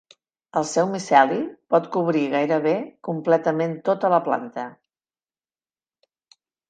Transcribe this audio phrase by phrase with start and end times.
[0.59, 1.37] El seu miceli
[1.75, 2.73] pot cobrir gairebé
[3.09, 4.67] completament tota la planta.